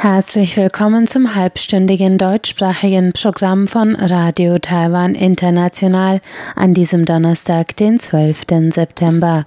[0.00, 6.20] Herzlich willkommen zum halbstündigen deutschsprachigen Programm von Radio Taiwan International
[6.54, 8.72] an diesem Donnerstag, den 12.
[8.72, 9.44] September.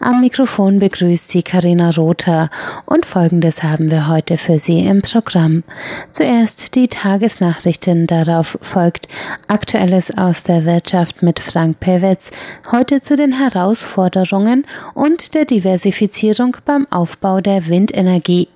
[0.00, 2.50] Am Mikrofon begrüßt Sie Karina Rother
[2.84, 5.64] und Folgendes haben wir heute für Sie im Programm.
[6.10, 9.08] Zuerst die Tagesnachrichten, darauf folgt
[9.48, 12.30] Aktuelles aus der Wirtschaft mit Frank Pewetz,
[12.70, 18.48] heute zu den Herausforderungen und der Diversifizierung beim Aufbau der Windenergie.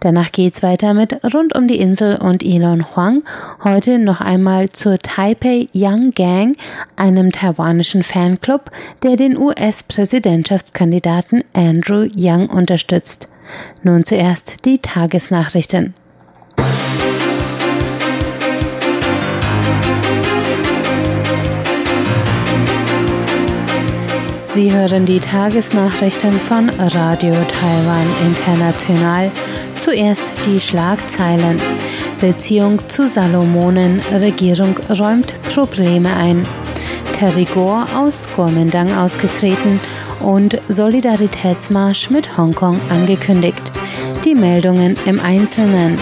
[0.00, 3.22] Danach geht's weiter mit Rund um die Insel und Elon Huang.
[3.64, 6.56] Heute noch einmal zur Taipei Young Gang,
[6.96, 8.70] einem taiwanischen Fanclub,
[9.02, 13.28] der den US-Präsidentschaftskandidaten Andrew Yang unterstützt.
[13.82, 15.94] Nun zuerst die Tagesnachrichten.
[24.56, 29.30] Sie hören die Tagesnachrichten von Radio Taiwan International.
[29.78, 31.60] Zuerst die Schlagzeilen.
[32.22, 34.00] Beziehung zu Salomonen.
[34.18, 36.46] Regierung räumt Probleme ein.
[37.12, 39.78] Terry Gore aus Kuomintang ausgetreten
[40.20, 43.60] und Solidaritätsmarsch mit Hongkong angekündigt.
[44.24, 45.98] Die Meldungen im Einzelnen.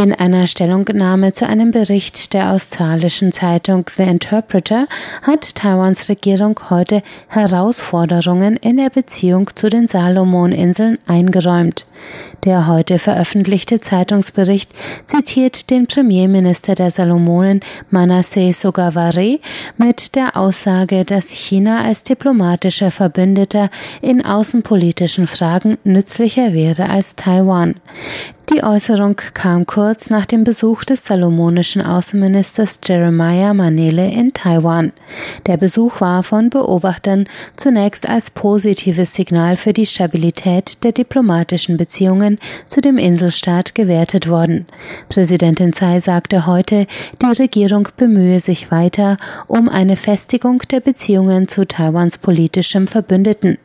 [0.00, 4.86] In einer Stellungnahme zu einem Bericht der australischen Zeitung The Interpreter
[5.20, 11.84] hat Taiwans Regierung heute Herausforderungen in der Beziehung zu den Salomoninseln eingeräumt.
[12.46, 14.70] Der heute veröffentlichte Zeitungsbericht
[15.04, 19.38] zitiert den Premierminister der Salomonen Manasseh Sogavare
[19.76, 23.68] mit der Aussage, dass China als diplomatischer Verbündeter
[24.00, 27.74] in außenpolitischen Fragen nützlicher wäre als Taiwan.
[28.52, 34.90] Die Äußerung kam kurz nach dem Besuch des salomonischen Außenministers Jeremiah Manele in Taiwan.
[35.46, 42.40] Der Besuch war von Beobachtern zunächst als positives Signal für die Stabilität der diplomatischen Beziehungen
[42.66, 44.66] zu dem Inselstaat gewertet worden.
[45.08, 46.88] Präsidentin Tsai sagte heute,
[47.22, 49.16] die Regierung bemühe sich weiter
[49.46, 53.58] um eine Festigung der Beziehungen zu Taiwans politischem Verbündeten.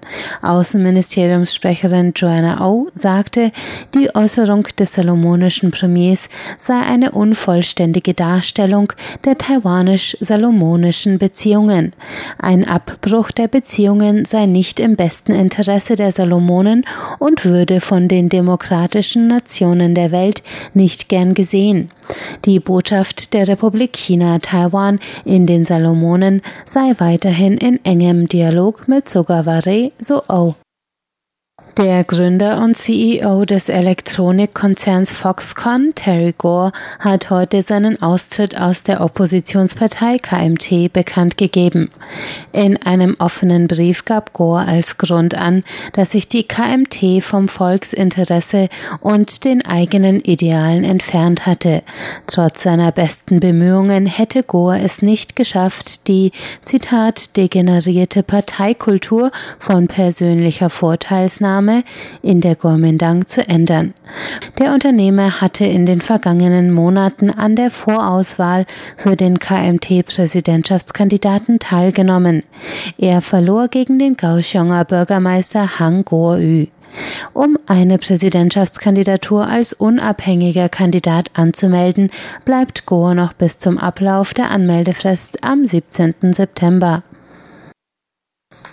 [0.43, 3.51] Außenministeriumssprecherin Joanna Au sagte,
[3.95, 8.93] die Äußerung des salomonischen Premiers sei eine unvollständige Darstellung
[9.25, 11.93] der taiwanisch-salomonischen Beziehungen.
[12.37, 16.85] Ein Abbruch der Beziehungen sei nicht im besten Interesse der Salomonen
[17.19, 20.43] und würde von den demokratischen Nationen der Welt
[20.73, 21.89] nicht gern gesehen.
[22.45, 29.09] Die Botschaft der Republik China Taiwan in den Salomonen sei weiterhin in engem Dialog mit
[29.09, 30.55] Sogavare So'o.
[31.77, 38.99] Der Gründer und CEO des Elektronikkonzerns Foxconn, Terry Gore, hat heute seinen Austritt aus der
[38.99, 41.89] Oppositionspartei KMT bekannt gegeben.
[42.51, 45.63] In einem offenen Brief gab Gore als Grund an,
[45.93, 48.67] dass sich die KMT vom Volksinteresse
[48.99, 51.83] und den eigenen Idealen entfernt hatte.
[52.27, 56.31] Trotz seiner besten Bemühungen hätte Gore es nicht geschafft, die,
[56.63, 61.83] Zitat, degenerierte Parteikultur von persönlicher Vorteilsnahme Maßnahme
[62.21, 63.93] in der Kuomintang zu ändern.
[64.57, 68.65] Der Unternehmer hatte in den vergangenen Monaten an der Vorauswahl
[68.97, 72.41] für den KMT-Präsidentschaftskandidaten teilgenommen.
[72.97, 76.65] Er verlor gegen den Kaohsiunger Bürgermeister Hang Guo-yu.
[77.33, 82.09] Um eine Präsidentschaftskandidatur als unabhängiger Kandidat anzumelden,
[82.45, 86.15] bleibt Gore noch bis zum Ablauf der Anmeldefrist am 17.
[86.31, 87.03] September.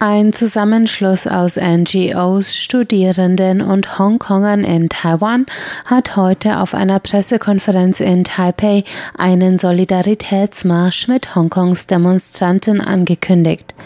[0.05, 5.47] Ein Zusammenschluss aus NGOs, Studierenden und Hongkongern in Taiwan
[5.85, 8.83] hat heute auf einer Pressekonferenz in Taipei
[9.17, 13.77] einen Solidaritätsmarsch mit Hongkongs Demonstranten angekündigt.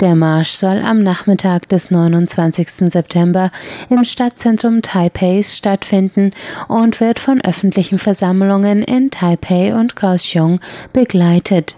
[0.00, 2.90] Der Marsch soll am Nachmittag des 29.
[2.90, 3.50] September
[3.90, 6.30] im Stadtzentrum Taipeis stattfinden
[6.68, 10.58] und wird von öffentlichen Versammlungen in Taipei und Kaohsiung
[10.94, 11.76] begleitet.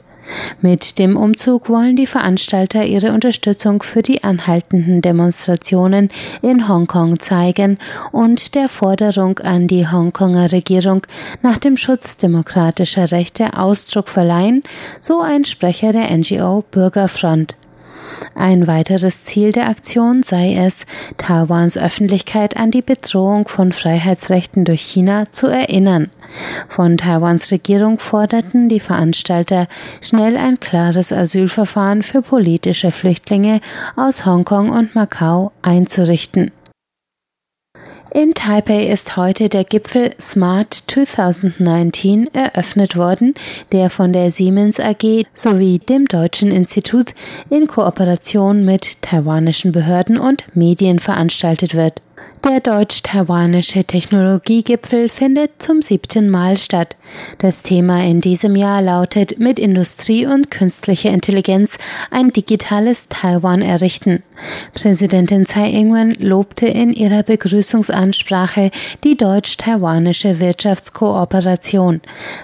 [0.61, 6.11] Mit dem Umzug wollen die Veranstalter ihre Unterstützung für die anhaltenden Demonstrationen
[6.43, 7.79] in Hongkong zeigen
[8.13, 11.07] und der Forderung an die Hongkonger Regierung
[11.43, 14.63] nach dem Schutz demokratischer Rechte Ausdruck verleihen,
[15.01, 17.57] so ein Sprecher der NGO Bürgerfront.
[18.35, 24.83] Ein weiteres Ziel der Aktion sei es, Taiwans Öffentlichkeit an die Bedrohung von Freiheitsrechten durch
[24.83, 26.11] China zu erinnern.
[26.69, 29.67] Von Taiwans Regierung forderten die Veranstalter,
[30.01, 33.61] schnell ein klares Asylverfahren für politische Flüchtlinge
[33.97, 36.53] aus Hongkong und Macau einzurichten.
[38.11, 43.35] In Taipei ist heute der Gipfel Smart 2019 eröffnet worden,
[43.71, 47.15] der von der Siemens AG sowie dem Deutschen Institut
[47.51, 52.01] in Kooperation mit taiwanischen Behörden und Medien veranstaltet wird.
[52.45, 56.97] Der deutsch-taiwanische Technologiegipfel findet zum siebten Mal statt.
[57.39, 61.79] Das Thema in diesem Jahr lautet mit Industrie und künstlicher Intelligenz
[62.13, 64.23] ein digitales Taiwan errichten.
[64.73, 68.71] Präsidentin Tsai Ing-wen lobte in ihrer Begrüßungsansprache
[69.03, 72.01] die deutsch-taiwanische Wirtschaftskooperation.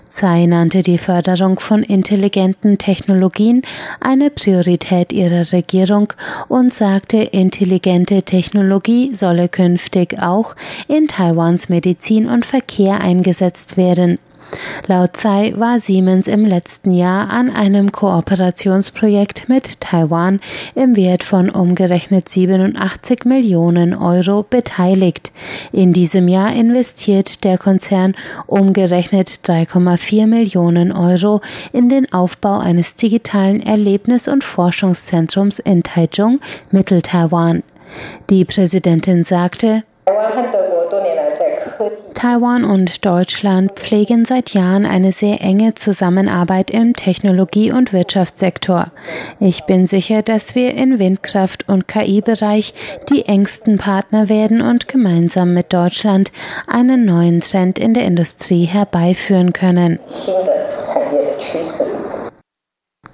[0.08, 3.62] Tsai nannte die Förderung von intelligenten Technologien
[4.00, 6.12] eine Priorität ihrer Regierung
[6.48, 10.54] und sagte, intelligente Technologie solle künftig künftig auch
[10.88, 14.18] in Taiwans Medizin und Verkehr eingesetzt werden.
[14.86, 20.40] Laut Tsai war Siemens im letzten Jahr an einem Kooperationsprojekt mit Taiwan
[20.76, 25.32] im Wert von umgerechnet 87 Millionen Euro beteiligt.
[25.72, 28.14] In diesem Jahr investiert der Konzern
[28.46, 31.40] umgerechnet 3,4 Millionen Euro
[31.72, 36.38] in den Aufbau eines digitalen Erlebnis- und Forschungszentrums in Taichung,
[36.70, 37.64] Mittel-Taiwan.
[38.30, 39.84] Die Präsidentin sagte,
[42.14, 48.92] Taiwan und Deutschland pflegen seit Jahren eine sehr enge Zusammenarbeit im Technologie- und Wirtschaftssektor.
[49.40, 52.74] Ich bin sicher, dass wir in Windkraft- und KI-Bereich
[53.10, 56.30] die engsten Partner werden und gemeinsam mit Deutschland
[56.66, 59.98] einen neuen Trend in der Industrie herbeiführen können.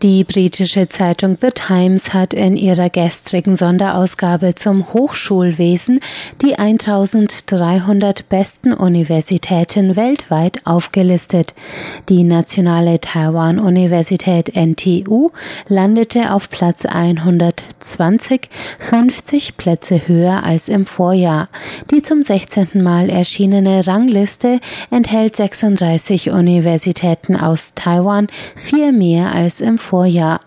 [0.03, 6.01] Die britische Zeitung The Times hat in ihrer gestrigen Sonderausgabe zum Hochschulwesen
[6.41, 11.53] die 1300 besten Universitäten weltweit aufgelistet.
[12.09, 15.33] Die nationale Taiwan-Universität NTU
[15.69, 18.49] landete auf Platz 120,
[18.79, 21.51] 50 Plätze höher als im Vorjahr.
[21.91, 22.69] Die zum 16.
[22.83, 24.61] Mal erschienene Rangliste
[24.91, 29.90] enthält 36 Universitäten aus Taiwan, vier mehr als im Vorjahr.
[29.91, 30.39] Vorjahr.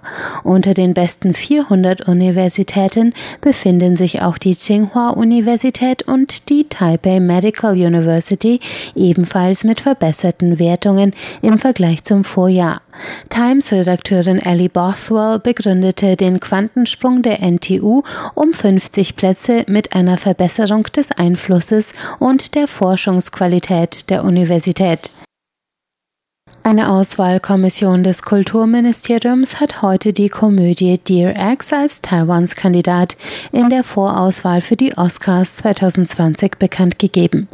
[0.46, 7.74] Unter den besten 400 Universitäten befinden sich auch die Tsinghua Universität und die Taipei Medical
[7.74, 8.62] University,
[8.96, 11.12] ebenfalls mit verbesserten Wertungen
[11.42, 12.82] im Vergleich zum Vorjahr.
[13.30, 18.04] Times-Redakteurin Ellie Bothwell begründete den Quantensprung der NTU
[18.36, 25.12] um 50 Plätze mit einer Verbesserung des Einflusses und der Forschungsqualität der Universität.
[26.66, 33.18] Eine Auswahlkommission des Kulturministeriums hat heute die Komödie Dear Ex als Taiwans Kandidat
[33.52, 37.50] in der Vorauswahl für die Oscars 2020 bekannt gegeben.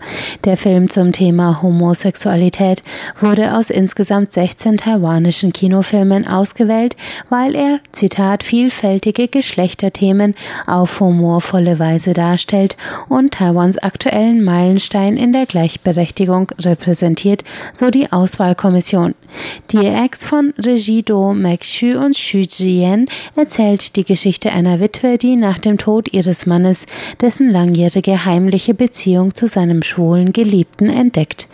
[0.45, 2.83] Der Film zum Thema Homosexualität
[3.19, 6.95] wurde aus insgesamt 16 taiwanischen Kinofilmen ausgewählt,
[7.29, 10.35] weil er, Zitat, vielfältige Geschlechterthemen
[10.67, 12.77] auf humorvolle Weise darstellt
[13.09, 19.15] und Taiwans aktuellen Meilenstein in der Gleichberechtigung repräsentiert, so die Auswahlkommission Produktion.
[19.71, 23.05] Die Ex von Regie Do Maek-Xu und Xu Jian
[23.35, 26.87] erzählt die Geschichte einer Witwe, die nach dem Tod ihres Mannes
[27.21, 31.47] dessen langjährige heimliche Beziehung zu seinem schwulen Geliebten entdeckt.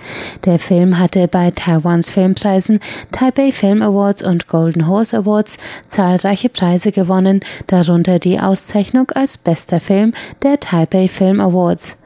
[0.45, 2.80] Der Film hatte bei Taiwans Filmpreisen,
[3.12, 5.57] Taipei Film Awards und Golden Horse Awards
[5.88, 10.13] zahlreiche Preise gewonnen, darunter die Auszeichnung als bester Film
[10.44, 11.98] der Taipei Film Awards.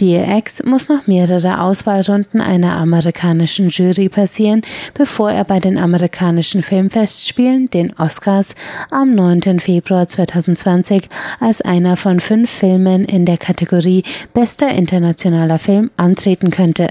[0.00, 4.62] Dear Ex muss noch mehrere Auswahlrunden einer amerikanischen Jury passieren,
[4.92, 8.54] bevor er bei den amerikanischen Filmfestspielen, den Oscars,
[8.90, 9.60] am 9.
[9.60, 11.08] Februar 2020
[11.40, 16.88] als einer von fünf Filmen in der Kategorie Bester internationaler Film antreten könnte.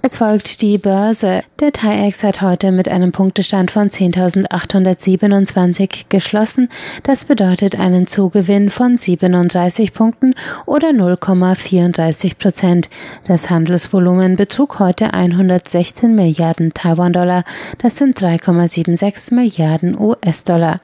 [0.00, 1.42] Es folgt die Börse.
[1.58, 6.68] Der TAIEX hat heute mit einem Punktestand von 10.827 geschlossen.
[7.02, 10.36] Das bedeutet einen Zugewinn von 37 Punkten
[10.66, 12.88] oder 0,34 Prozent.
[13.24, 17.42] Das Handelsvolumen betrug heute 116 Milliarden Taiwan-Dollar.
[17.78, 20.80] Das sind 3,76 Milliarden US-Dollar.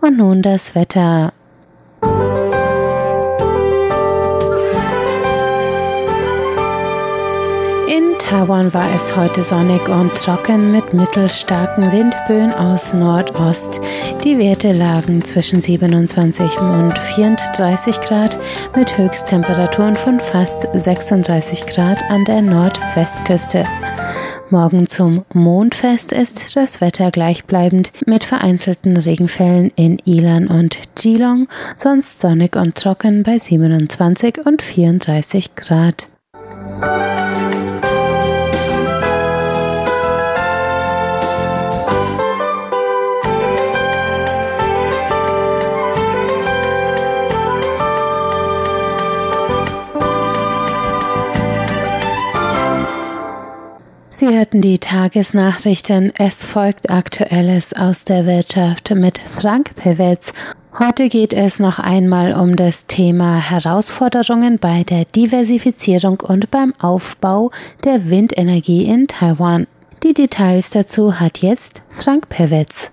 [0.00, 1.32] Und nun das Wetter.
[8.28, 13.80] Taiwan war es heute sonnig und trocken mit mittelstarken Windböen aus Nordost.
[14.22, 18.38] Die Werte lagen zwischen 27 und 34 Grad
[18.76, 23.64] mit Höchsttemperaturen von fast 36 Grad an der Nordwestküste.
[24.50, 32.20] Morgen zum Mondfest ist das Wetter gleichbleibend mit vereinzelten Regenfällen in Ilan und Geelong, sonst
[32.20, 36.08] sonnig und trocken bei 27 und 34 Grad.
[54.18, 56.12] Sie hörten die Tagesnachrichten.
[56.18, 60.32] Es folgt Aktuelles aus der Wirtschaft mit Frank Pewitz.
[60.76, 67.52] Heute geht es noch einmal um das Thema Herausforderungen bei der Diversifizierung und beim Aufbau
[67.84, 69.68] der Windenergie in Taiwan.
[70.02, 72.90] Die Details dazu hat jetzt Frank Pewitz.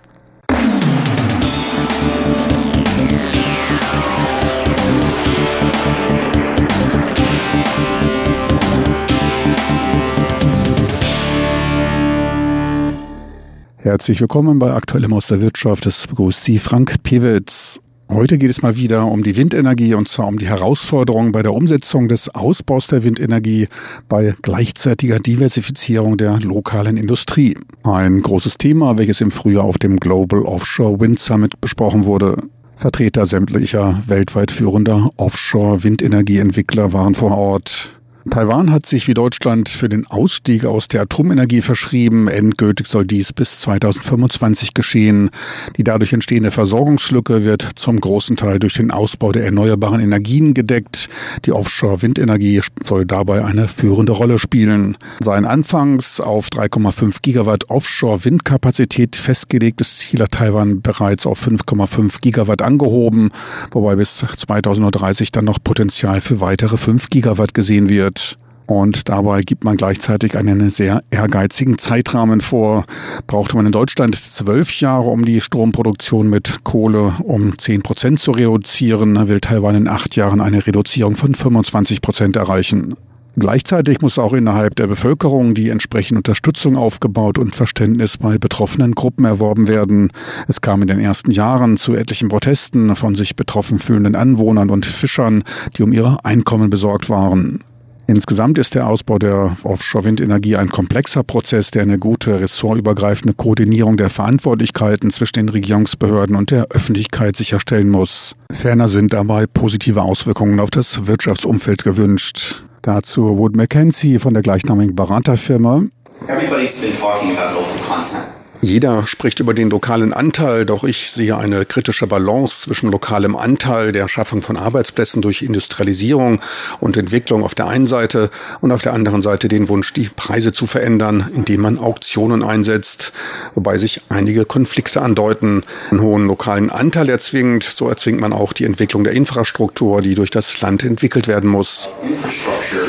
[13.86, 15.86] Herzlich willkommen bei Aktuellem aus der Wirtschaft.
[15.86, 17.80] Es begrüßt Sie Frank Pewitz.
[18.12, 21.54] Heute geht es mal wieder um die Windenergie und zwar um die Herausforderungen bei der
[21.54, 23.68] Umsetzung des Ausbaus der Windenergie
[24.10, 27.56] bei gleichzeitiger Diversifizierung der lokalen Industrie.
[27.84, 32.38] Ein großes Thema, welches im Frühjahr auf dem Global Offshore Wind Summit besprochen wurde.
[32.75, 37.95] Vertreter sämtlicher weltweit führender Offshore-Windenergieentwickler waren vor Ort.
[38.32, 42.27] Taiwan hat sich wie Deutschland für den Ausstieg aus der Atomenergie verschrieben.
[42.27, 45.29] Endgültig soll dies bis 2025 geschehen.
[45.77, 51.08] Die dadurch entstehende Versorgungslücke wird zum großen Teil durch den Ausbau der erneuerbaren Energien gedeckt.
[51.46, 54.98] Die Offshore-Windenergie soll dabei eine führende Rolle spielen.
[55.20, 63.29] Sein anfangs auf 3,5 Gigawatt Offshore-Windkapazität festgelegtes Ziel hat Taiwan bereits auf 5,5 Gigawatt angehoben,
[63.72, 68.38] wobei bis 2030 dann noch Potenzial für weitere 5 Gigawatt gesehen wird wird.
[68.67, 72.86] Und dabei gibt man gleichzeitig einen sehr ehrgeizigen Zeitrahmen vor.
[73.27, 78.31] Brauchte man in Deutschland zwölf Jahre, um die Stromproduktion mit Kohle um zehn Prozent zu
[78.31, 82.95] reduzieren, will Taiwan in acht Jahren eine Reduzierung von 25 Prozent erreichen.
[83.38, 89.25] Gleichzeitig muss auch innerhalb der Bevölkerung die entsprechende Unterstützung aufgebaut und Verständnis bei betroffenen Gruppen
[89.25, 90.10] erworben werden.
[90.48, 94.88] Es kam in den ersten Jahren zu etlichen Protesten von sich betroffen fühlenden Anwohnern und
[94.88, 95.43] Fischern,
[95.77, 97.60] die um ihre Einkommen besorgt waren.
[98.08, 104.10] Insgesamt ist der Ausbau der Offshore-Windenergie ein komplexer Prozess, der eine gute ressortübergreifende Koordinierung der
[104.10, 108.36] Verantwortlichkeiten zwischen den Regierungsbehörden und der Öffentlichkeit sicherstellen muss.
[108.52, 112.62] Ferner sind dabei positive Auswirkungen auf das Wirtschaftsumfeld gewünscht.
[112.84, 115.86] Dazu Wood Mackenzie von der gleichnamigen Beraterfirma.
[116.28, 118.35] Everybody's been talking about local content.
[118.65, 123.91] Jeder spricht über den lokalen Anteil, doch ich sehe eine kritische Balance zwischen lokalem Anteil,
[123.91, 126.41] der Schaffung von Arbeitsplätzen durch Industrialisierung
[126.79, 128.31] und Entwicklung auf der einen Seite
[128.62, 133.13] und auf der anderen Seite den Wunsch, die Preise zu verändern, indem man Auktionen einsetzt,
[133.53, 135.62] wobei sich einige Konflikte andeuten.
[135.91, 140.31] Einen hohen lokalen Anteil erzwingt, so erzwingt man auch die Entwicklung der Infrastruktur, die durch
[140.31, 141.88] das Land entwickelt werden muss.
[142.01, 142.88] Infrastructure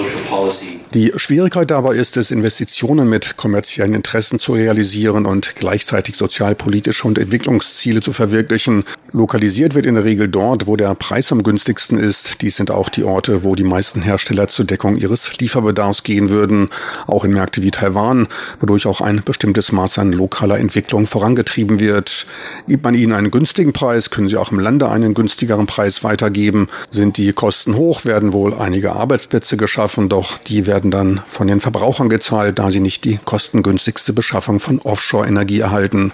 [0.00, 6.16] social policy die Schwierigkeit dabei ist es, Investitionen mit kommerziellen Interessen zu realisieren und gleichzeitig
[6.16, 8.82] sozialpolitische und Entwicklungsziele zu verwirklichen.
[9.12, 12.42] Lokalisiert wird in der Regel dort, wo der Preis am günstigsten ist.
[12.42, 16.70] Dies sind auch die Orte, wo die meisten Hersteller zur Deckung ihres Lieferbedarfs gehen würden.
[17.06, 18.26] Auch in Märkte wie Taiwan,
[18.58, 22.26] wodurch auch ein bestimmtes Maß an lokaler Entwicklung vorangetrieben wird.
[22.66, 26.66] Gibt man ihnen einen günstigen Preis, können sie auch im Lande einen günstigeren Preis weitergeben.
[26.90, 31.46] Sind die Kosten hoch, werden wohl einige Arbeitsplätze geschaffen, doch die werden werden dann von
[31.46, 36.10] den Verbrauchern gezahlt, da sie nicht die kostengünstigste Beschaffung von Offshore-Energie erhalten.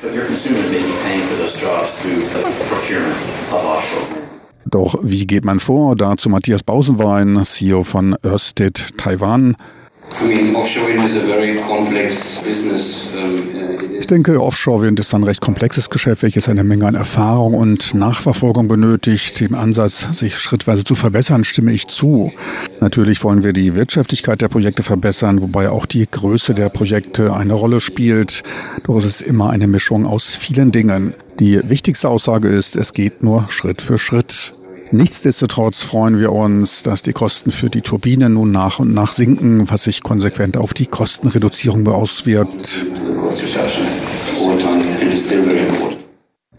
[4.68, 5.94] Doch wie geht man vor?
[5.94, 9.56] Dazu Matthias Bausenwein, CEO von Ørsted Taiwan.
[13.98, 18.68] Ich denke, Offshore-Wind ist ein recht komplexes Geschäft, welches eine Menge an Erfahrung und Nachverfolgung
[18.68, 19.40] benötigt.
[19.40, 22.32] Dem Ansatz, sich schrittweise zu verbessern, stimme ich zu.
[22.80, 27.54] Natürlich wollen wir die Wirtschaftlichkeit der Projekte verbessern, wobei auch die Größe der Projekte eine
[27.54, 28.42] Rolle spielt.
[28.86, 31.14] Doch es ist immer eine Mischung aus vielen Dingen.
[31.40, 34.54] Die wichtigste Aussage ist, es geht nur Schritt für Schritt.
[34.93, 39.69] Nichtsdestotrotz freuen wir uns, dass die Kosten für die Turbine nun nach und nach sinken,
[39.69, 42.87] was sich konsequent auf die Kostenreduzierung auswirkt.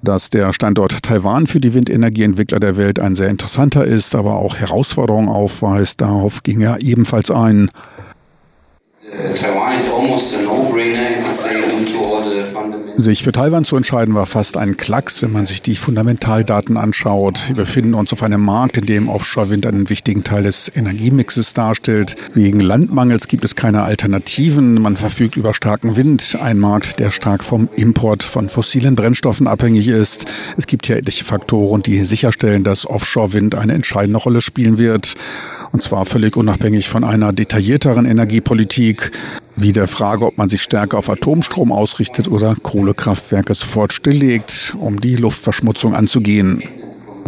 [0.03, 4.57] Dass der Standort Taiwan für die Windenergieentwickler der Welt ein sehr interessanter ist, aber auch
[4.57, 7.71] Herausforderungen aufweist, darauf ging er ebenfalls ein.
[9.39, 11.86] Taiwan is almost a no-brainer, you could say,
[12.97, 17.47] sich für Taiwan zu entscheiden war fast ein Klacks, wenn man sich die Fundamentaldaten anschaut.
[17.47, 22.15] Wir befinden uns auf einem Markt, in dem Offshore-Wind einen wichtigen Teil des Energiemixes darstellt.
[22.33, 24.81] Wegen Landmangels gibt es keine Alternativen.
[24.81, 29.87] Man verfügt über starken Wind, ein Markt, der stark vom Import von fossilen Brennstoffen abhängig
[29.87, 30.25] ist.
[30.57, 35.13] Es gibt hier etliche Faktoren, die sicherstellen, dass Offshore-Wind eine entscheidende Rolle spielen wird.
[35.71, 39.11] Und zwar völlig unabhängig von einer detaillierteren Energiepolitik
[39.57, 42.55] wie der Frage, ob man sich stärker auf Atomstrom ausrichtet oder
[42.87, 46.63] Kohlekraftwerke sofort stilllegt, um die Luftverschmutzung anzugehen.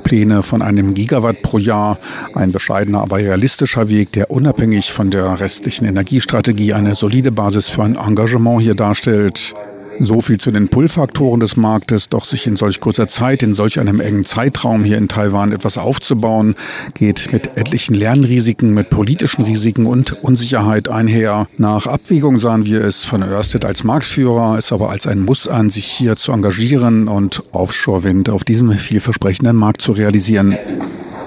[0.03, 1.97] Pläne von einem Gigawatt pro Jahr.
[2.33, 7.83] Ein bescheidener, aber realistischer Weg, der unabhängig von der restlichen Energiestrategie eine solide Basis für
[7.83, 9.53] ein Engagement hier darstellt.
[10.01, 12.07] So viel zu den Pull-Faktoren des Marktes.
[12.07, 15.77] Doch sich in solch kurzer Zeit, in solch einem engen Zeitraum hier in Taiwan etwas
[15.77, 16.55] aufzubauen,
[16.93, 21.47] geht mit etlichen Lernrisiken, mit politischen Risiken und Unsicherheit einher.
[21.57, 25.69] Nach Abwägung sahen wir es von Ørsted als Marktführer, es aber als ein Muss an,
[25.69, 30.57] sich hier zu engagieren und Offshore-Wind auf diesem vielversprechenden Markt zu realisieren.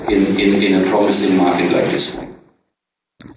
[0.09, 0.83] In, in, in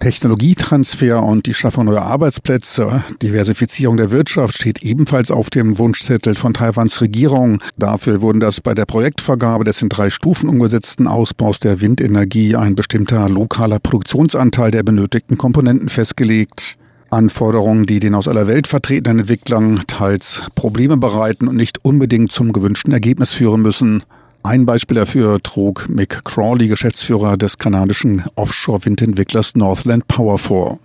[0.00, 6.54] Technologietransfer und die Schaffung neuer Arbeitsplätze, Diversifizierung der Wirtschaft steht ebenfalls auf dem Wunschzettel von
[6.54, 7.60] Taiwans Regierung.
[7.76, 12.74] Dafür wurden das bei der Projektvergabe des in drei Stufen umgesetzten Ausbaus der Windenergie ein
[12.74, 16.78] bestimmter lokaler Produktionsanteil der benötigten Komponenten festgelegt.
[17.10, 22.52] Anforderungen, die den aus aller Welt vertretenen Entwicklern teils Probleme bereiten und nicht unbedingt zum
[22.52, 24.02] gewünschten Ergebnis führen müssen.
[24.46, 30.78] Ein Beispiel dafür trug Mick Crawley, Geschäftsführer des kanadischen Offshore-Windentwicklers Northland Power vor.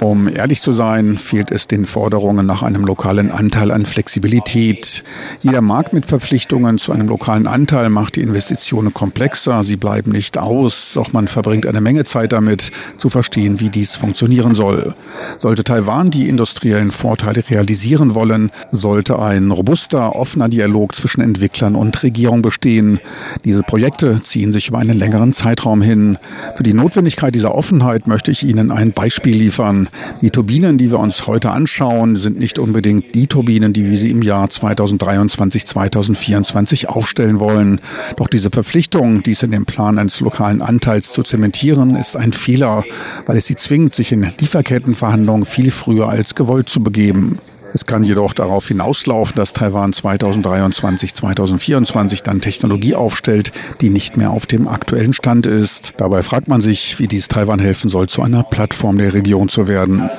[0.00, 5.04] Um ehrlich zu sein, fehlt es den Forderungen nach einem lokalen Anteil an Flexibilität.
[5.42, 9.62] Jeder Markt mit Verpflichtungen zu einem lokalen Anteil macht die Investitionen komplexer.
[9.62, 13.94] Sie bleiben nicht aus, doch man verbringt eine Menge Zeit damit, zu verstehen, wie dies
[13.94, 14.94] funktionieren soll.
[15.38, 22.02] Sollte Taiwan die industriellen Vorteile realisieren wollen, sollte ein robuster, offener Dialog zwischen Entwicklern und
[22.02, 22.98] Regierung bestehen.
[23.44, 26.18] Diese Projekte ziehen sich über einen längeren Zeitraum Zeitraum hin.
[26.56, 29.90] Für die Notwendigkeit dieser Offenheit möchte ich Ihnen ein Beispiel liefern.
[30.22, 34.10] Die Turbinen, die wir uns heute anschauen, sind nicht unbedingt die Turbinen, die wir sie
[34.10, 37.82] im Jahr 2023, 2024 aufstellen wollen.
[38.16, 42.82] Doch diese Verpflichtung, dies in dem Plan eines lokalen Anteils zu zementieren, ist ein Fehler,
[43.26, 47.40] weil es sie zwingt, sich in Lieferkettenverhandlungen viel früher als gewollt zu begeben.
[47.72, 54.30] Es kann jedoch darauf hinauslaufen, dass Taiwan 2023, 2024 dann Technologie aufstellt, die nicht mehr
[54.30, 55.94] auf dem aktuellen Stand ist.
[55.98, 59.68] Dabei fragt man sich, wie dies Taiwan helfen soll, zu einer Plattform der Region zu
[59.68, 60.10] werden.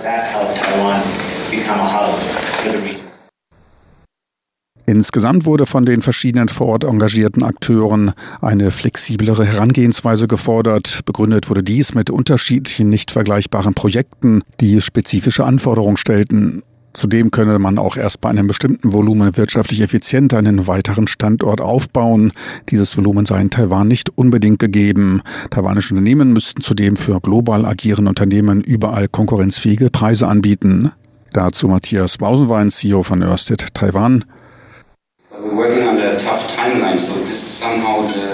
[4.85, 8.11] Insgesamt wurde von den verschiedenen vor Ort engagierten Akteuren
[8.41, 11.01] eine flexiblere Herangehensweise gefordert.
[11.05, 16.63] Begründet wurde dies mit unterschiedlichen, nicht vergleichbaren Projekten, die spezifische Anforderungen stellten.
[16.93, 22.33] Zudem könne man auch erst bei einem bestimmten Volumen wirtschaftlich effizient einen weiteren Standort aufbauen.
[22.69, 25.21] Dieses Volumen sei in Taiwan nicht unbedingt gegeben.
[25.49, 30.91] Taiwanische Unternehmen müssten zudem für global agierende Unternehmen überall konkurrenzfähige Preise anbieten.
[31.31, 34.25] Dazu Matthias Bausenwein, CEO von Ørsted Taiwan.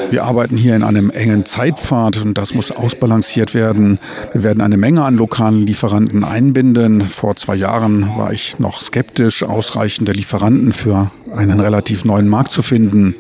[0.10, 4.00] Wir arbeiten hier in einem engen Zeitpfad und das muss ausbalanciert werden.
[4.34, 7.02] Wir werden eine Menge an lokalen Lieferanten einbinden.
[7.02, 12.62] Vor zwei Jahren war ich noch skeptisch, ausreichende Lieferanten für einen relativ neuen Markt zu
[12.62, 13.16] finden.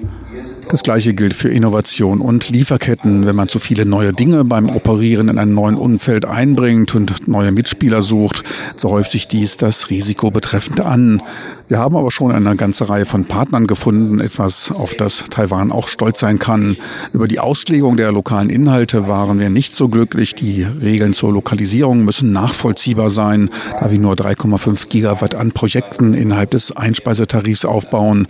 [0.69, 3.25] Das gleiche gilt für Innovation und Lieferketten.
[3.25, 7.53] Wenn man zu viele neue Dinge beim Operieren in einem neuen Umfeld einbringt und neue
[7.53, 8.43] Mitspieler sucht,
[8.75, 11.21] so häuft sich dies das Risiko betreffend an.
[11.69, 15.89] Wir haben aber schon eine ganze Reihe von Partnern gefunden, etwas, auf das Taiwan auch
[15.89, 16.77] stolz sein kann.
[17.11, 20.33] Über die Auslegung der lokalen Inhalte waren wir nicht so glücklich.
[20.33, 23.49] Die Regeln zur Lokalisierung müssen nachvollziehbar sein,
[23.81, 28.29] da wir nur 3,5 Gigawatt an Projekten innerhalb des Einspeisetarifs aufbauen,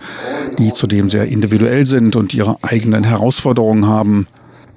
[0.58, 4.26] die zudem sehr individuell sind und ihre eigenen Herausforderungen haben.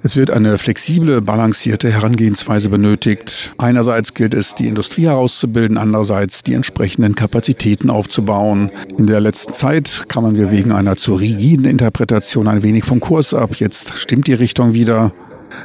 [0.03, 3.53] Es wird eine flexible, balancierte Herangehensweise benötigt.
[3.59, 8.71] Einerseits gilt es, die Industrie herauszubilden, andererseits die entsprechenden Kapazitäten aufzubauen.
[8.97, 13.35] In der letzten Zeit kamen wir wegen einer zu rigiden Interpretation ein wenig vom Kurs
[13.35, 13.55] ab.
[13.57, 15.11] Jetzt stimmt die Richtung wieder.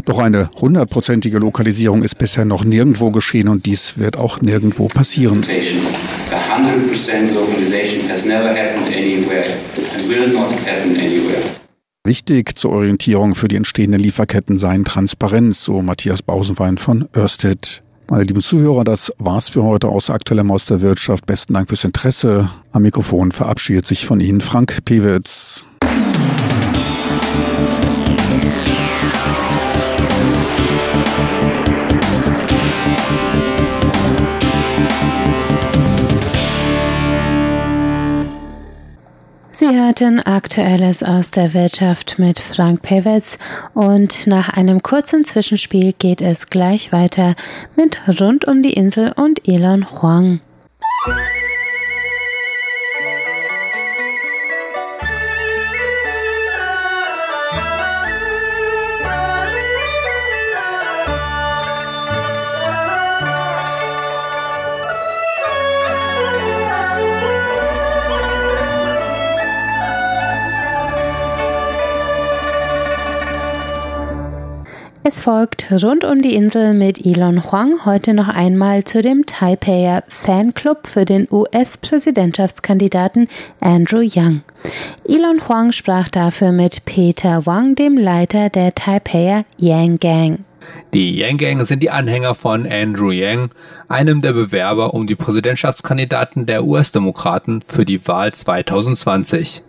[0.05, 5.44] Doch eine hundertprozentige Lokalisierung ist bisher noch nirgendwo geschehen und dies wird auch nirgendwo passieren.
[5.44, 9.44] 100% localization has never happened anywhere
[9.94, 11.65] and will not happen anywhere.
[12.06, 17.82] Wichtig zur Orientierung für die entstehenden Lieferketten seien Transparenz, so Matthias Bausenwein von Ørsted.
[18.08, 21.26] Meine lieben Zuhörer, das war's für heute aus aktuellem aus der Wirtschaft.
[21.26, 22.48] Besten Dank fürs Interesse.
[22.70, 25.64] Am Mikrofon verabschiedet sich von Ihnen Frank Pewitz.
[39.58, 43.38] Sie hörten Aktuelles aus der Wirtschaft mit Frank Pewitz
[43.72, 47.34] und nach einem kurzen Zwischenspiel geht es gleich weiter
[47.74, 50.40] mit Rund um die Insel und Elon Huang.
[75.16, 80.05] Es folgt rund um die Insel mit Elon Huang heute noch einmal zu dem Taipeier
[80.09, 83.26] Fanclub für den US-Präsidentschaftskandidaten
[83.61, 84.42] Andrew Yang.
[85.09, 90.44] Elon Huang sprach dafür mit Peter Wang, dem Leiter der Taipeier Yang Gang.
[90.92, 93.52] Die Yang Gang sind die Anhänger von Andrew Yang,
[93.88, 99.62] einem der Bewerber um die Präsidentschaftskandidaten der US-Demokraten für die Wahl 2020.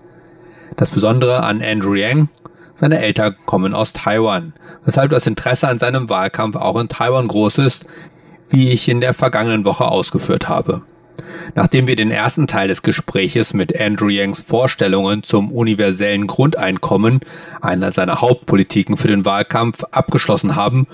[0.76, 2.28] Das Besondere an Andrew Yang
[2.78, 4.54] seine Eltern kommen aus Taiwan,
[4.86, 7.86] weshalb das Interesse an seinem Wahlkampf auch in Taiwan groß ist,
[8.50, 10.84] wie ich in der vergangenen Woche ausgeführt habe.
[11.56, 17.22] Nachdem wir den ersten Teil des Gespräches mit Andrew Yangs Vorstellungen zum universellen Grundeinkommen,
[17.62, 20.86] einer seiner Hauptpolitiken für den Wahlkampf, abgeschlossen haben,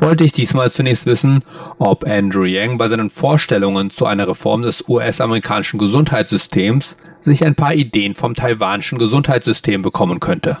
[0.00, 1.40] wollte ich diesmal zunächst wissen,
[1.78, 7.74] ob Andrew Yang bei seinen Vorstellungen zu einer Reform des US-amerikanischen Gesundheitssystems sich ein paar
[7.74, 10.58] Ideen vom taiwanischen Gesundheitssystem bekommen könnte.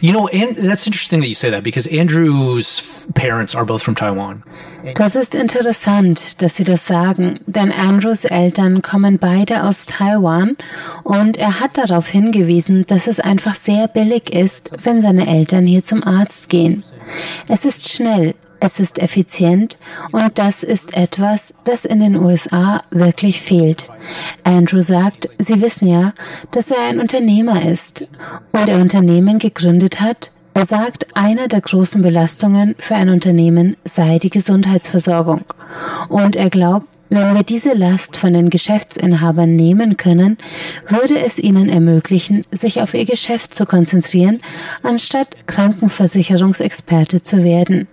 [0.00, 3.94] You know, and that's interesting that you say that because Andrew's parents are both from
[3.94, 4.42] Taiwan.
[4.94, 10.56] Das ist interessant, dass Sie das sagen, denn Andrews Eltern kommen beide aus Taiwan
[11.04, 15.84] und er hat darauf hingewiesen, dass es einfach sehr billig ist, wenn seine Eltern hier
[15.84, 16.82] zum Arzt gehen.
[17.48, 19.76] Es ist schnell, es ist effizient
[20.12, 23.90] und das ist etwas, das in den USA wirklich fehlt.
[24.44, 26.12] Andrew sagt, Sie wissen ja,
[26.52, 28.06] dass er ein Unternehmer ist
[28.52, 30.30] und er Unternehmen gegründet hat.
[30.54, 35.44] Er sagt, eine der großen Belastungen für ein Unternehmen sei die Gesundheitsversorgung.
[36.08, 40.38] Und er glaubt, wenn wir diese Last von den Geschäftsinhabern nehmen können,
[40.86, 44.40] würde es ihnen ermöglichen, sich auf ihr Geschäft zu konzentrieren,
[44.82, 47.86] anstatt Krankenversicherungsexperte zu werden.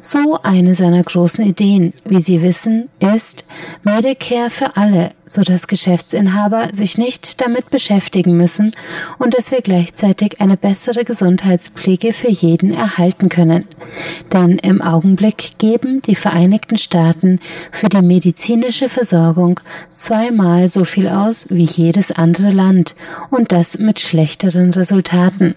[0.00, 3.44] So eine seiner großen Ideen, wie Sie wissen, ist
[3.84, 8.74] Medicare für alle, so dass Geschäftsinhaber sich nicht damit beschäftigen müssen
[9.18, 13.64] und dass wir gleichzeitig eine bessere Gesundheitspflege für jeden erhalten können.
[14.32, 19.60] Denn im Augenblick geben die Vereinigten Staaten für die medizinische Versorgung
[19.92, 22.94] zweimal so viel aus wie jedes andere Land
[23.30, 25.54] und das mit schlechteren Resultaten.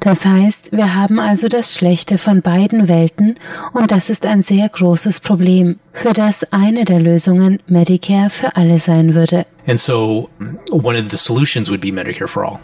[0.00, 3.36] Das heißt, wir haben also das Schlechte von beiden Welten
[3.72, 8.78] und das ist ein sehr großes Problem, für das eine der Lösungen Medicare für alle
[8.78, 9.46] sein würde.
[9.66, 10.28] And so
[10.70, 12.58] one of the solutions would be Medicare for all.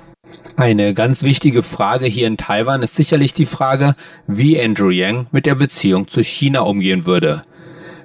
[0.57, 5.47] Eine ganz wichtige Frage hier in Taiwan ist sicherlich die Frage, wie Andrew Yang mit
[5.47, 7.43] der Beziehung zu China umgehen würde.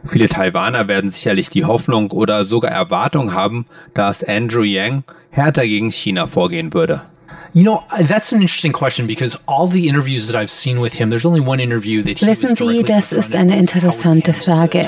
[0.04, 5.91] Viele Taiwaner werden sicherlich die Hoffnung oder sogar Erwartung haben, dass Andrew Yang härter gegen
[5.91, 7.02] China vorgehen würde.
[7.54, 11.10] You know, that's an interesting question because all the interviews that I've seen with him,
[11.10, 14.88] there's only one interview that he Wissen Sie, das ist eine interessante Frage.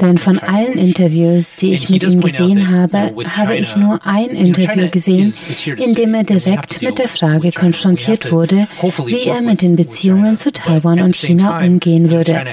[0.00, 4.88] Denn von allen Interviews, die ich mit ihm gesehen habe, habe ich nur ein Interview
[4.88, 5.32] gesehen,
[5.76, 8.66] in dem er direkt mit der Frage konfrontiert wurde,
[9.06, 12.44] wie er mit den Beziehungen zu Taiwan und China umgehen würde.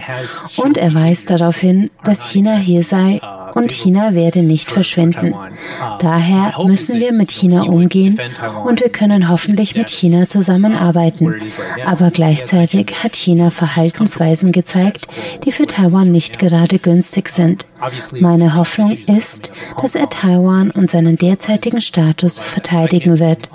[0.57, 3.19] Und er weist darauf hin, dass China hier sei
[3.55, 5.33] und China werde nicht verschwinden.
[5.99, 8.19] Daher müssen wir mit China umgehen
[8.65, 11.41] und wir können hoffentlich mit China zusammenarbeiten.
[11.85, 15.07] Aber gleichzeitig hat China Verhaltensweisen gezeigt,
[15.45, 17.65] die für Taiwan nicht gerade günstig sind.
[18.19, 23.49] Meine Hoffnung ist, dass er Taiwan und seinen derzeitigen Status verteidigen wird.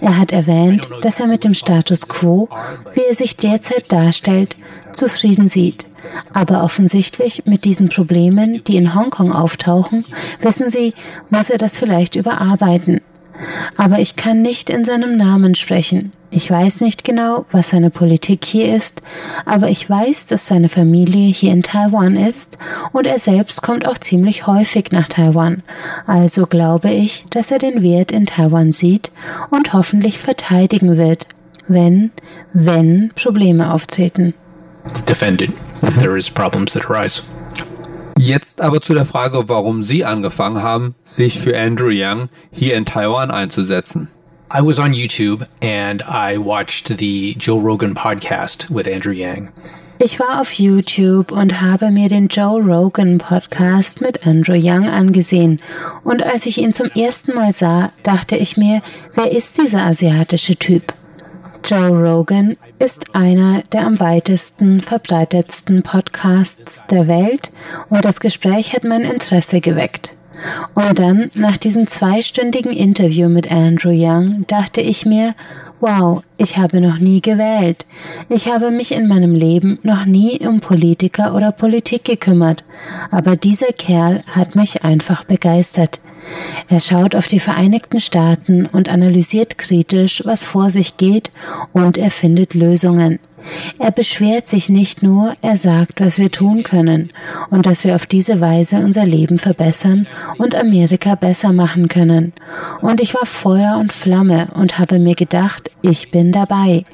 [0.00, 2.48] Er hat erwähnt, dass er mit dem Status quo,
[2.94, 4.56] wie er sich derzeit darstellt,
[4.92, 5.86] zufrieden sieht.
[6.32, 10.06] Aber offensichtlich mit diesen Problemen, die in Hongkong auftauchen,
[10.40, 10.94] wissen Sie,
[11.28, 13.02] muss er das vielleicht überarbeiten.
[13.76, 16.12] Aber ich kann nicht in seinem Namen sprechen.
[16.30, 19.00] Ich weiß nicht genau, was seine Politik hier ist,
[19.46, 22.58] aber ich weiß, dass seine Familie hier in Taiwan ist
[22.92, 25.62] und er selbst kommt auch ziemlich häufig nach Taiwan.
[26.06, 29.10] Also glaube ich, dass er den Wert in Taiwan sieht
[29.50, 31.26] und hoffentlich verteidigen wird,
[31.66, 32.10] wenn,
[32.52, 34.34] wenn Probleme auftreten.
[35.08, 35.50] Defended
[35.82, 37.22] if there is problems that arise.
[38.18, 42.84] Jetzt aber zu der Frage, warum Sie angefangen haben, sich für Andrew Yang hier in
[42.84, 44.08] Taiwan einzusetzen.
[44.52, 49.52] I was on YouTube and I watched the Joe Rogan podcast with Andrew Yang.
[50.00, 55.60] Ich war auf YouTube und habe mir den Joe Rogan Podcast mit Andrew Young angesehen.
[56.02, 58.80] Und als ich ihn zum ersten Mal sah, dachte ich mir,
[59.14, 60.92] wer ist dieser asiatische Typ?
[61.64, 67.52] Joe Rogan ist einer der am weitesten verbreitetsten Podcasts der Welt
[67.90, 70.14] und das Gespräch hat mein Interesse geweckt.
[70.74, 75.34] Und dann, nach diesem zweistündigen Interview mit Andrew Young, dachte ich mir,
[75.80, 77.86] wow, ich habe noch nie gewählt.
[78.28, 82.64] Ich habe mich in meinem Leben noch nie um Politiker oder Politik gekümmert.
[83.10, 86.00] Aber dieser Kerl hat mich einfach begeistert.
[86.68, 91.30] Er schaut auf die Vereinigten Staaten und analysiert kritisch, was vor sich geht,
[91.72, 93.18] und er findet Lösungen.
[93.78, 97.10] Er beschwert sich nicht nur, er sagt, was wir tun können
[97.50, 100.06] und dass wir auf diese Weise unser Leben verbessern
[100.38, 102.32] und Amerika besser machen können.
[102.80, 106.84] Und ich war Feuer und Flamme und habe mir gedacht, ich bin dabei.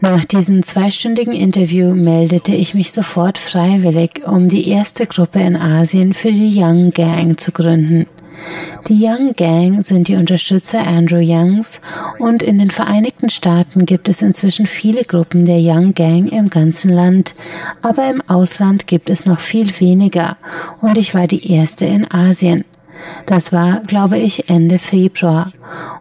[0.00, 6.12] Nach diesem zweistündigen Interview meldete ich mich sofort freiwillig, um die erste Gruppe in Asien
[6.12, 8.06] für die Young Gang zu gründen.
[8.88, 11.80] Die Young Gang sind die Unterstützer Andrew Youngs
[12.18, 16.90] und in den Vereinigten Staaten gibt es inzwischen viele Gruppen der Young Gang im ganzen
[16.90, 17.34] Land,
[17.82, 20.36] aber im Ausland gibt es noch viel weniger
[20.80, 22.64] und ich war die erste in Asien.
[23.26, 25.52] Das war, glaube ich, Ende Februar.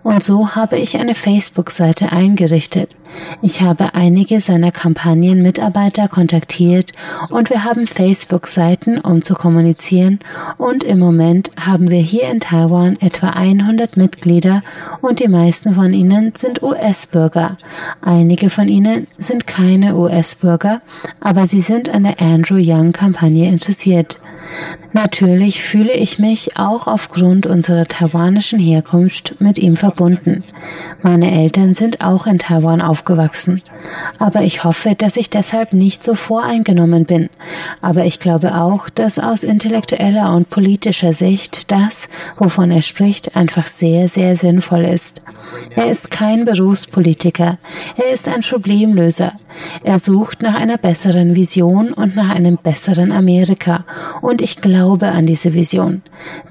[0.03, 2.95] Und so habe ich eine Facebook-Seite eingerichtet.
[3.41, 6.93] Ich habe einige seiner Kampagnenmitarbeiter kontaktiert
[7.29, 10.19] und wir haben Facebook-Seiten, um zu kommunizieren.
[10.57, 14.63] Und im Moment haben wir hier in Taiwan etwa 100 Mitglieder
[15.01, 17.57] und die meisten von ihnen sind US-Bürger.
[18.01, 20.81] Einige von ihnen sind keine US-Bürger,
[21.19, 24.19] aber sie sind an der Andrew Young-Kampagne interessiert.
[24.93, 30.43] Natürlich fühle ich mich auch aufgrund unserer taiwanischen Herkunft mit ihm verbunden.
[31.01, 33.04] Meine Eltern sind auch in Taiwan aufgewachsen.
[34.19, 37.29] Aber ich hoffe, dass ich deshalb nicht so voreingenommen bin.
[37.81, 43.67] Aber ich glaube auch, dass aus intellektueller und politischer Sicht das, wovon er spricht, einfach
[43.67, 45.21] sehr, sehr sinnvoll ist.
[45.75, 47.57] Er ist kein Berufspolitiker.
[47.97, 49.33] Er ist ein Problemlöser.
[49.83, 53.83] Er sucht nach einer besseren Vision und nach einem besseren Amerika.
[54.21, 56.01] Und ich glaube an diese Vision.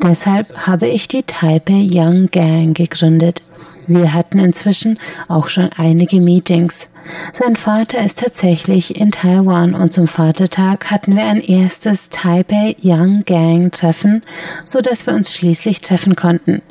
[0.03, 3.43] Deshalb habe ich die Taipei Young Gang gegründet.
[3.87, 6.89] Wir hatten inzwischen auch schon einige Meetings.
[7.33, 13.25] Sein Vater ist tatsächlich in Taiwan und zum Vatertag hatten wir ein erstes Taipei Young
[13.27, 14.23] Gang Treffen,
[14.65, 16.63] so dass wir uns schließlich treffen konnten.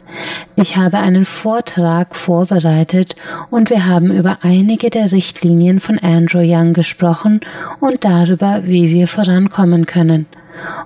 [0.55, 3.15] Ich habe einen Vortrag vorbereitet
[3.51, 7.41] und wir haben über einige der Richtlinien von Andrew Young gesprochen
[7.79, 10.25] und darüber, wie wir vorankommen können.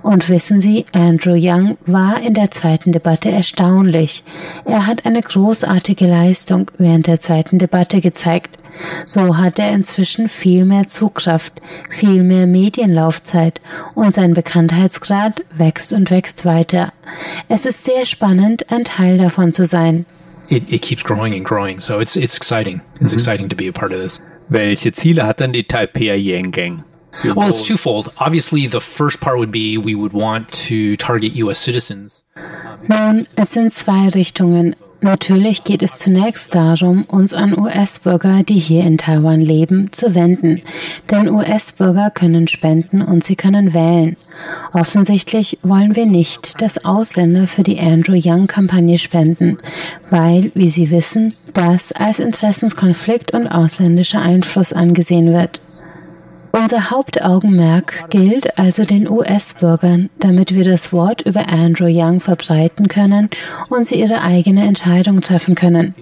[0.02, 4.24] Und wissen Sie, Andrew Young war in der zweiten Debatte erstaunlich.
[4.64, 8.56] Er hat eine großartige Leistung während der zweiten Debatte gezeigt.
[9.06, 11.52] So hat er inzwischen viel mehr Zugkraft,
[11.90, 13.60] viel mehr Medienlaufzeit
[13.94, 16.92] und sein Bekanntheitsgrad wächst und wächst weiter.
[17.48, 20.06] Es ist sehr spannend, ein Teil davon zu sein.
[20.50, 22.80] It, it keeps growing and growing, so it's, it's exciting.
[23.00, 23.18] It's mhm.
[23.18, 24.22] exciting to be a part of this.
[24.48, 26.84] Welche Ziele hat denn die Taipei Yang Gang?
[27.24, 28.12] Well, it's twofold.
[28.18, 31.58] Obviously, the first part would be we would want to target U.S.
[31.58, 32.24] citizens.
[32.86, 34.76] Nun, es sind zwei Richtungen.
[35.00, 40.62] Natürlich geht es zunächst darum, uns an US-Bürger, die hier in Taiwan leben, zu wenden.
[41.08, 44.16] Denn US-Bürger können spenden und sie können wählen.
[44.72, 49.58] Offensichtlich wollen wir nicht, dass Ausländer für die Andrew Young-Kampagne spenden,
[50.10, 55.60] weil, wie Sie wissen, das als Interessenskonflikt und ausländischer Einfluss angesehen wird.
[56.58, 63.30] Unser Hauptaugenmerk gilt also den US-Bürgern, damit wir das Wort über Andrew Young verbreiten können
[63.68, 65.94] und sie ihre eigene Entscheidung treffen können.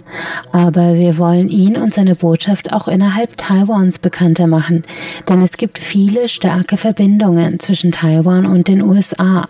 [0.52, 4.84] Aber wir wollen ihn und seine Botschaft auch innerhalb Taiwans bekannter machen,
[5.28, 9.48] denn es gibt viele starke Verbindungen zwischen Taiwan und den USA,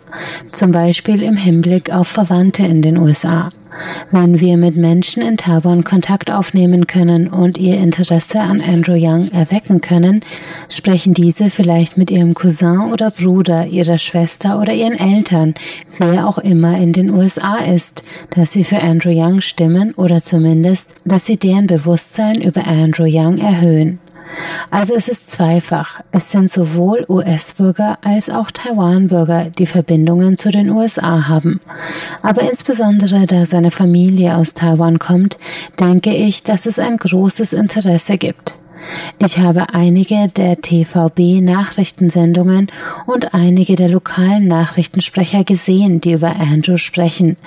[0.51, 3.51] zum Beispiel im Hinblick auf Verwandte in den USA.
[4.11, 9.29] Wenn wir mit Menschen in Taiwan Kontakt aufnehmen können und ihr Interesse an Andrew Young
[9.29, 10.21] erwecken können,
[10.69, 15.55] sprechen diese vielleicht mit ihrem Cousin oder Bruder, ihrer Schwester oder ihren Eltern,
[15.99, 20.95] wer auch immer in den USA ist, dass sie für Andrew Young stimmen oder zumindest,
[21.05, 23.99] dass sie deren Bewusstsein über Andrew Young erhöhen.
[24.71, 26.01] Also es ist zweifach.
[26.13, 31.61] Es sind sowohl US-Bürger als auch Taiwan-Bürger, die Verbindungen zu den USA haben.
[32.23, 35.39] Aber insbesondere da seine Familie aus Taiwan kommt,
[35.79, 38.57] denke ich, dass es ein großes Interesse gibt.
[39.19, 42.67] Ich habe einige der TVB-Nachrichtensendungen
[43.07, 47.39] und einige der lokalen Nachrichtensprecher gesehen, die über Andrew sprechen.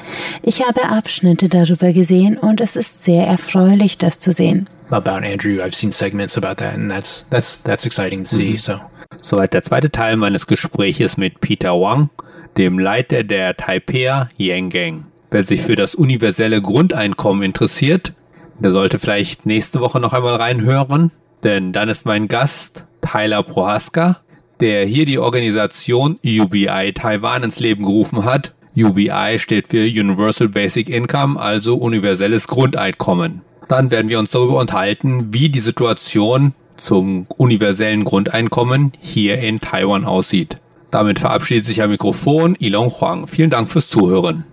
[0.42, 5.62] Ich habe Abschnitte darüber gesehen und es ist sehr erfreulich, das zu sehen about Andrew.
[5.62, 8.54] I've seen segments about that, and that's that's that's exciting to see.
[8.54, 8.58] Mhm.
[8.58, 8.80] So.
[9.22, 12.10] Soweit der zweite Teil meines Gespräches mit Peter Wang,
[12.58, 15.06] dem Leiter der Taipei Yang Gang.
[15.32, 18.14] Wer sich für das universelle Grundeinkommen interessiert,
[18.60, 21.12] der sollte vielleicht nächste Woche noch einmal reinhören,
[21.44, 24.20] denn dann ist mein Gast Tyler Prohaska,
[24.60, 28.54] der hier die Organisation UBI Taiwan ins Leben gerufen hat.
[28.76, 33.42] UBI steht für Universal Basic Income, also universelles Grundeinkommen.
[33.70, 40.06] Dann werden wir uns darüber unterhalten, wie die Situation zum universellen Grundeinkommen hier in Taiwan
[40.06, 40.58] aussieht.
[40.92, 43.28] Damit verabschiedet sich am Mikrofon Ilong Huang.
[43.28, 44.44] Vielen Dank fürs Zuhören.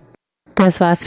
[0.53, 1.05] Das war's für